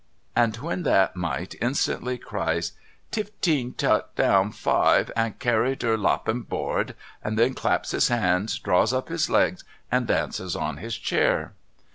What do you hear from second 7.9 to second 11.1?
his hands draws up his legs and dances on his